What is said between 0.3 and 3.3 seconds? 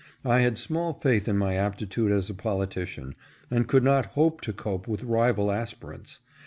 had small faith in my aptitude as a politician,